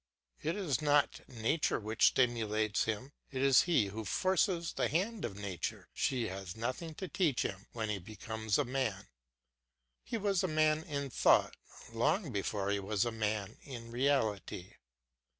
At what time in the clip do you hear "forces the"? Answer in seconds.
4.03-4.87